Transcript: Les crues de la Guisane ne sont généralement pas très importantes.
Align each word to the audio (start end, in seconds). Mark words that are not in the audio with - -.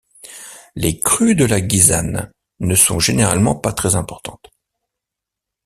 Les 0.73 0.99
crues 0.99 1.35
de 1.35 1.45
la 1.45 1.61
Guisane 1.61 2.31
ne 2.59 2.73
sont 2.73 2.97
généralement 2.99 3.53
pas 3.53 3.71
très 3.71 3.93
importantes. 3.95 4.49